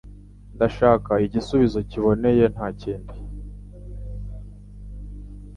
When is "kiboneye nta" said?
1.89-2.67